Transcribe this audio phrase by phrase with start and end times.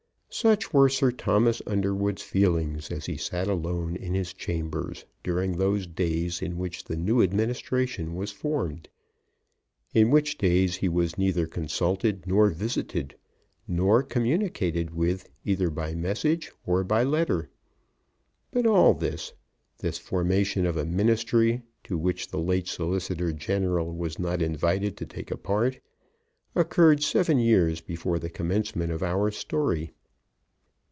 [0.33, 5.85] Such were Sir Thomas Underwood's feelings as he sat alone in his chambers during those
[5.85, 8.87] days in which the new administration was formed,
[9.93, 13.15] in which days he was neither consulted nor visited,
[13.67, 17.49] nor communicated with either by message or by letter.
[18.51, 19.33] But all this,
[19.79, 25.05] this formation of a Ministry, in which the late Solicitor General was not invited to
[25.05, 25.81] take a part,
[26.55, 29.91] occurred seven years before the commencement of our story.